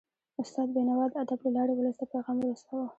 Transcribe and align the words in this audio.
استاد 0.41 0.67
بينوا 0.75 1.05
د 1.09 1.13
ادب 1.23 1.39
له 1.45 1.49
لارې 1.55 1.73
ولس 1.75 1.95
ته 2.01 2.05
پیغام 2.13 2.37
ورساوه. 2.41 2.87